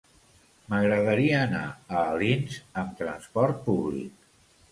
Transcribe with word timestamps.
M'agradaria 0.69 1.35
anar 1.49 1.65
a 1.67 2.01
Alins 2.15 2.57
amb 2.83 2.97
trasport 3.03 3.61
públic. 3.69 4.27